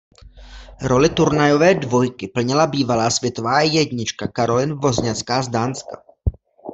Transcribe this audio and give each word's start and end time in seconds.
Roli 0.85 1.09
turnajové 1.11 1.75
dvojky 1.75 2.27
plnila 2.27 2.67
bývalá 2.67 3.09
světová 3.09 3.61
jednička 3.61 4.27
Caroline 4.37 4.73
Wozniacká 4.73 5.41
z 5.43 5.47
Dánska. 5.47 6.03